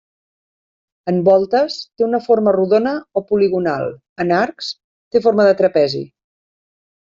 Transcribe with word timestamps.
En 1.11 1.19
voltes 1.27 1.75
té 1.99 2.07
una 2.07 2.21
forma 2.29 2.55
rodona 2.57 2.95
o 3.21 3.25
poligonal; 3.33 3.87
en 4.27 4.35
arcs 4.41 4.73
té 4.81 5.25
forma 5.29 5.49
de 5.53 5.57
trapezi. 5.63 6.07